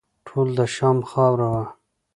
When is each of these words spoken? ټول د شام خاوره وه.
ټول 0.27 0.47
د 0.57 0.59
شام 0.75 0.97
خاوره 1.09 1.47
وه. 1.53 1.63